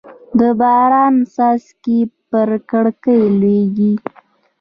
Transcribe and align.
د 0.39 0.41
باران 0.59 1.15
څاڅکي 1.33 1.99
پر 2.29 2.49
کړکۍ 2.69 3.21
لګېږي. 3.41 3.93